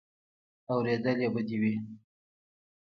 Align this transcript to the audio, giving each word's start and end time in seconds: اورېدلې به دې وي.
اورېدلې 0.71 1.27
به 1.33 1.41
دې 1.47 1.57
وي. 1.61 1.73